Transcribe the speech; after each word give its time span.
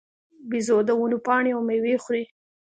بیزو 0.49 0.77
د 0.87 0.89
ونو 0.99 1.17
پاڼې 1.25 1.51
او 1.55 1.61
مېوې 1.67 1.95
خوري. 2.03 2.23